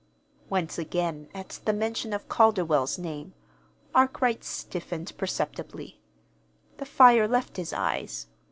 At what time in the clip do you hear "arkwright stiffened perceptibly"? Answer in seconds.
3.93-6.01